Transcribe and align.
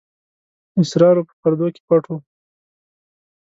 اسرارو 0.81 1.27
په 1.29 1.33
پردو 1.41 1.67
کې 1.75 1.81
پټ 1.87 2.03
وو. 2.09 2.17